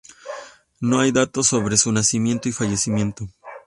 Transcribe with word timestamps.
No 0.79 0.99
hay 0.99 1.11
datos 1.11 1.45
sobre 1.45 1.77
su 1.77 1.91
nacimiento 1.91 2.49
y 2.49 2.53
fallecimiento. 2.53 3.29